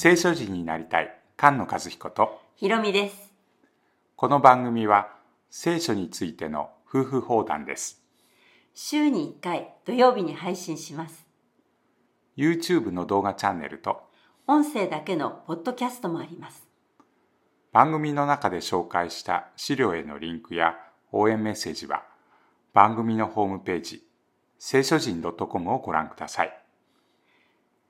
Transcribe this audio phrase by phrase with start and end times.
[0.00, 3.32] 聖書人になりたい菅野和彦とひろみです。
[4.14, 5.08] この番組は
[5.50, 8.00] 聖書についての夫婦放談です
[8.74, 11.26] 週に1回土曜日に配信します。
[12.36, 14.02] YouTube の動画チャンネルと
[14.46, 16.68] 音声だけのポッドキャストもあります。
[17.72, 20.76] 番組の中で紹介した資料へのリンクや
[21.10, 22.04] 応援メッセージは
[22.72, 24.06] 番組のホームページ
[24.60, 26.56] 聖書人 .com をご覧ください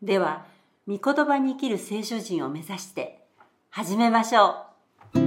[0.01, 0.47] では、
[0.91, 3.21] 御言葉に生きる聖書人を目指して
[3.69, 4.65] 始めましょ
[5.13, 5.19] う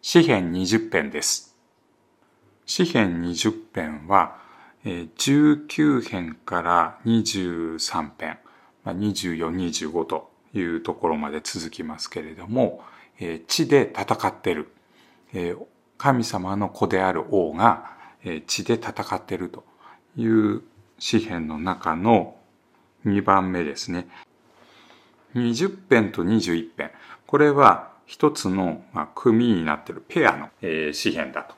[0.00, 1.56] 詩編20編です。
[2.66, 4.38] 詩編20編は、
[4.84, 8.38] 19編から23編、
[8.84, 12.84] 24、25というところまで続きますけれども、
[13.48, 14.72] 地で戦ってる、
[16.00, 17.90] 神様の子である王が、
[18.24, 19.64] えー地で戦っていると
[20.16, 20.62] いう
[20.98, 22.36] 詩編の中の
[23.04, 24.08] 2番目ですね。
[25.34, 26.90] 20編と21編。
[27.26, 28.82] これは一つの、
[29.14, 31.54] 組になっているペアの、え詩編だと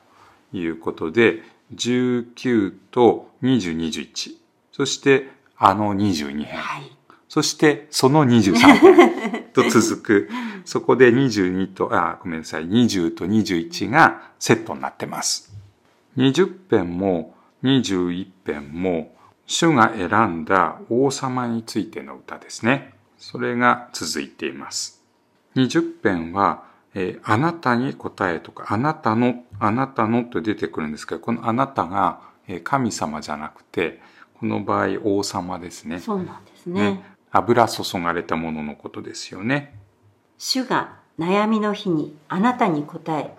[0.57, 1.41] いうことで、
[1.73, 4.35] 19と20、21。
[4.73, 6.43] そして、あの22。
[6.43, 6.59] 編。
[6.59, 6.91] はい。
[7.33, 10.29] そして、その23編と続く。
[10.65, 15.51] そこで22と、あ、ごめんなさい、20と21がセットになってます。
[16.15, 19.15] 20編も21編も、
[19.47, 22.93] 主が選んだ王様についての歌ですね。
[23.17, 25.03] それが続いています。
[25.55, 34.03] 20編は、えーあなたに答えとか、あなたの、あなたのと出てくるんですけど、このあなたがえー神様じゃなくて、
[34.35, 35.99] この場合王様ですね。
[35.99, 36.91] そうなんですね。
[36.91, 39.75] ね油注がれたもののことですよね。
[40.37, 43.35] 主が悩みの日にあなたに答え、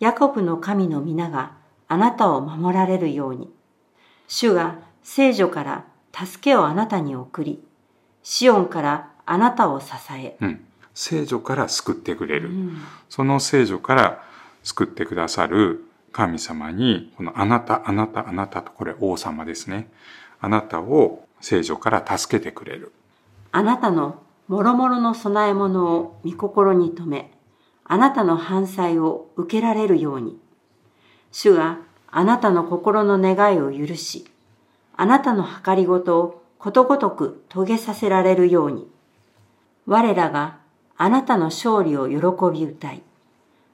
[0.00, 1.52] ヤコブの神の皆が
[1.86, 3.52] あなたを守られるように。
[4.26, 7.62] 主が聖女から助けをあなたに送り、
[8.22, 10.36] シオンからあなたを支え。
[10.40, 10.64] うん。
[10.94, 12.48] 聖女から救ってくれる。
[12.48, 12.78] うん
[13.10, 14.22] その聖女から
[14.62, 19.90] 救ってくださる神様に、このあなた、あなた、あなたと、これ王様ですね。
[20.40, 22.92] あなたを聖女から助けてくれる。
[23.56, 24.16] あなたの
[24.48, 27.32] 諸々の供え物を御心に留め、
[27.84, 30.38] あなたの犯罪を受けられるように。
[31.32, 31.78] 主が
[32.10, 34.26] あなたの心の願いを許し、
[34.94, 38.90] あなたの計りごとをことごとく遂げさせられるように。
[39.86, 40.58] 我らが
[40.98, 43.02] あなたの勝利を喜び歌い、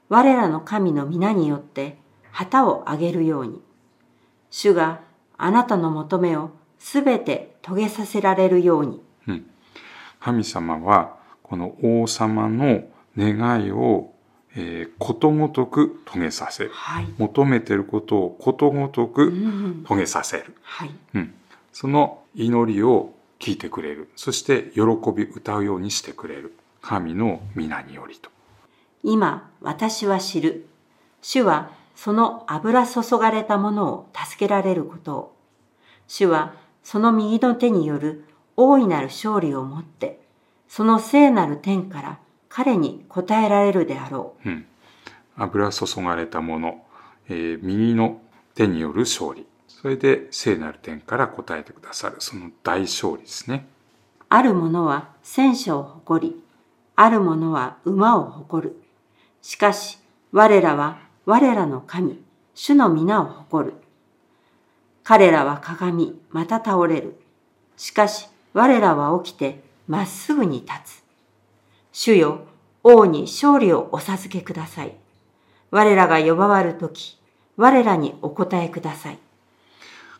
[0.07, 1.97] 我らの神の皆によって
[2.31, 3.61] 旗を上げるように。
[4.49, 5.01] 主が
[5.37, 9.03] あなたの求めをすべて遂げさせられるように。
[10.27, 10.33] うん。
[10.33, 12.83] 神様は、この王様の
[13.17, 14.13] 願いを、
[14.55, 16.69] えーことごとく遂げさせる。
[16.73, 17.07] はい。
[17.17, 20.55] 求めていることをことごとうくん遂げさせる。
[20.61, 20.91] はい。
[21.15, 21.33] うん。
[21.71, 24.09] その祈りを聞いてくれる。
[24.15, 24.81] そして喜
[25.15, 26.55] び歌うようにしてくれる。
[26.81, 28.29] 神の皆によりと。
[29.03, 30.67] 今、私は知る。
[31.21, 35.35] 主はその油注がれたものを助けられることを。
[36.07, 40.19] 主はその右の手による大いなる勝利をもって、
[40.67, 42.19] その聖なる天から
[42.49, 44.49] 彼に答えられるであろう。
[44.49, 44.65] うん。
[45.35, 46.83] 油注がれたもの、
[47.29, 48.21] えー右の
[48.55, 49.47] 手による勝利。
[49.67, 52.17] それで聖なる天から答えてくださる。
[52.19, 53.67] その大勝利ですね。
[54.29, 56.43] ある者は戦車を誇り、
[56.95, 58.81] ある者は馬を誇る。
[59.41, 59.99] しかし、
[60.31, 62.23] 我らは我らの神、
[62.55, 63.73] 主の皆を誇る。
[65.03, 67.19] 彼らは鏡、また倒れる。
[67.77, 71.03] しかし、我らは起きて、まっすぐに立つ。
[71.91, 72.45] 主よ、
[72.83, 74.95] 王に勝利をお授けください。
[75.71, 77.17] 我らが呼ばわるとき、
[77.57, 79.19] 我らにお答えください。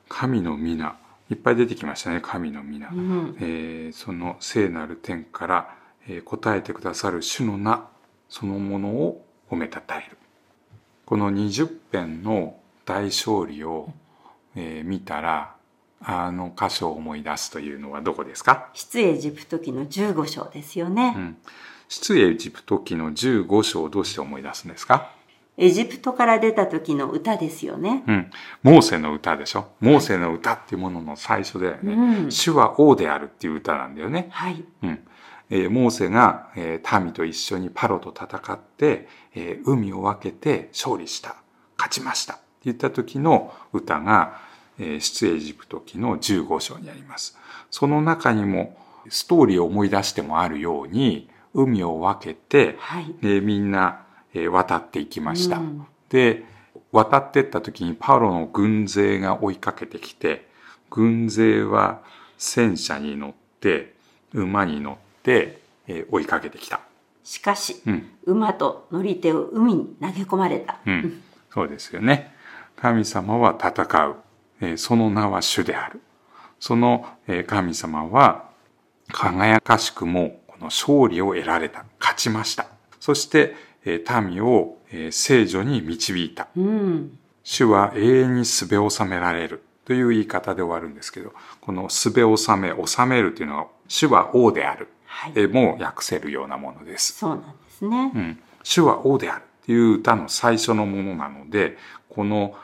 [0.10, 0.98] 神の皆。
[1.30, 2.20] いっぱい出てきましたね。
[2.22, 2.90] 神の皆。
[2.90, 5.76] うん、えーその聖なる天から、
[6.08, 7.88] えー答えてくださる主の名
[8.30, 10.18] そのものを褒めたたえる
[11.06, 13.90] この20編の大勝利を、
[14.56, 15.56] えー見たら
[16.06, 21.14] あの箇所を思い出すというのはどこですか、出エジプト記の15章ですよね。
[21.16, 21.38] うん、
[21.88, 25.10] 出エジプト記の15章をどうして思い出すんですか？
[25.56, 28.04] エジプトから出た時の歌ですよね。
[28.08, 28.32] うん。
[28.64, 29.68] モーセの歌でしょ？
[29.80, 31.94] モーセの歌っていうものの最初だよね。
[31.94, 34.30] うん主は王であるっていう歌なんだよね。
[34.32, 34.64] はい。
[34.82, 35.00] うん。
[35.52, 41.36] えーモーセが、えー民と一緒にパロと戦って、えー海を分けて勝利した。
[41.78, 42.34] 勝ちました。
[42.34, 47.38] って言った時の歌が、えー出エジプト記の15章にあります。
[47.72, 48.78] その中にも、
[49.10, 53.16] ストーリーを思い出してもあるように、海を分けて、はい。
[53.22, 55.58] えーみんな、えー渡っていきました。
[55.58, 56.46] うんで、
[56.92, 60.48] 渡ってった時にパウロの軍勢が追いかけてきて、
[60.92, 62.02] 軍勢は
[62.38, 63.96] 戦車に乗って、
[64.32, 66.82] 馬に乗って、えー、追いかけてきた。
[67.24, 70.80] しかし、うん、馬と乗り手を海に投げ込まれた。
[70.86, 72.36] うん、そうですよね。
[72.76, 74.16] 神様は戦う。
[74.64, 76.02] えー、その名は主である。
[76.60, 78.50] その、えー、神様は
[79.12, 81.86] 輝かしくもこの勝利を得られた。
[82.00, 82.68] 勝ちました。
[83.00, 86.48] そして、えー、民を、えー、聖女に導いた。
[86.56, 89.64] うん、主は永遠にすべ収められる。
[89.86, 94.88] という言い方で終わるんですけど、このすべ収め、収めるというのは、主は王である。
[95.06, 97.14] はい、も訳せるようなものです。
[97.14, 98.12] そうなんですね。
[98.16, 98.40] うん。
[98.64, 101.78] 主は王であるっていう歌の最初のものなので、
[102.08, 102.56] この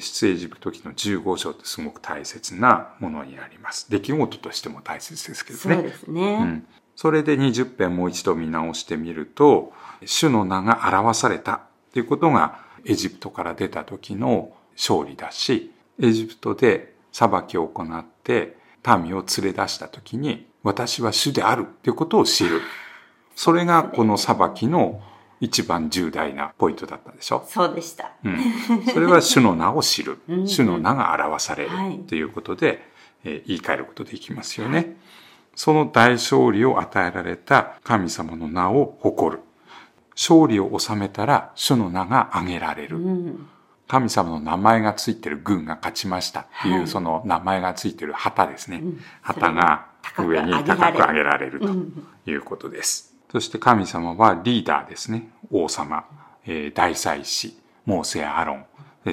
[0.00, 3.90] 出エジプト記の15章ってすごく大切なものになります。
[3.90, 5.74] 出来事としても大切ですけどね。
[5.76, 6.38] そうですね。
[6.40, 6.66] うん。
[6.94, 9.72] それで20編もう一度見直してみると、
[10.04, 11.60] 主の名が表されたっ
[11.92, 18.56] ていうことがエジプトから出た時の勝利だし、エジプトで裁きを行って
[18.86, 22.60] 民を連れ出した時に私は主であるっていうことを知る。
[23.34, 25.02] それがこの裁きの
[25.40, 27.44] 一番重大なポイントだったでしょ？
[27.48, 28.12] そうでした。
[28.24, 28.84] うん。
[28.86, 30.18] それは主の名を知る。
[30.46, 31.70] 主の名が表される
[32.08, 32.78] ということで、はい、
[33.24, 34.76] えー、言い換えることできますよね。
[34.78, 34.96] はい、
[35.54, 39.42] その大勝利を与えられた神様の名を誇る。
[40.14, 42.98] 勝利を収めたら主の名が挙げられる。
[42.98, 43.48] うん
[43.88, 48.78] 神様の名前がついてる軍が勝ちましたっていう、はい、その名前がついてる旗ですね。
[48.82, 49.86] うん、旗が
[50.18, 51.68] 上に高く上げられると
[52.28, 53.15] いうことです。
[53.36, 55.28] そして神様はリーダーですね。
[55.50, 56.06] 王様、
[56.46, 57.54] えー、大祭司、
[57.84, 58.64] モーセやアロン、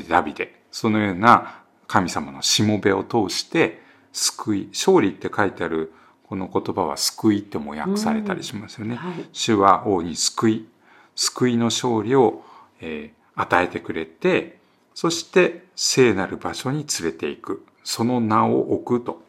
[0.07, 0.63] ダビデ。
[0.71, 3.81] そのような神様のしもべを通して
[4.13, 5.91] 救い、勝利って書いてある
[6.29, 8.95] この言葉は救いっても訳されたりしますよね。
[8.95, 10.69] はい、主は王に救い、
[11.15, 12.45] 救いの勝利を、
[12.79, 14.57] えー、与えてくれて、
[14.93, 17.65] そして聖なる場所に連れて行く。
[17.83, 19.21] その名を置くと。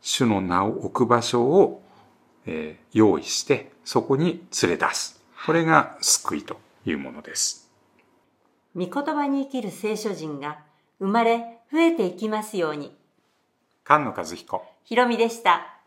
[0.00, 1.81] 主の名を置く場所を、
[2.46, 5.22] えー、用意して、そこに連れ出す。
[5.46, 7.70] これが救いというものです。
[8.74, 10.60] 御言葉に生きる聖書人が
[10.98, 12.96] 生まれ増えていきますように。
[13.84, 14.64] 菅野和彦。
[14.84, 15.78] ひろみでした。